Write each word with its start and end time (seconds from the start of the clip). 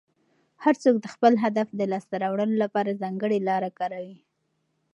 هر 0.63 0.75
څوک 0.83 0.95
د 1.01 1.05
خپل 1.13 1.33
هدف 1.43 1.67
د 1.79 1.81
لاسته 1.91 2.15
راوړلو 2.23 2.55
لپاره 2.63 2.99
ځانګړې 3.01 3.39
لاره 3.49 3.69
کاروي. 3.79 4.17